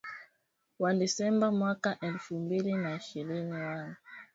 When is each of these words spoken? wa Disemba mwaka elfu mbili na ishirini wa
wa 0.79 0.93
Disemba 0.93 1.51
mwaka 1.51 1.99
elfu 1.99 2.39
mbili 2.39 2.73
na 2.73 2.95
ishirini 2.95 3.51
wa 3.53 3.95